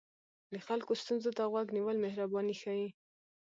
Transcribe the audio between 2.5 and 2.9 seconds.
ښيي.